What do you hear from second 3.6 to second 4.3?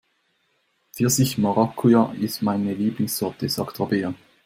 Rabea.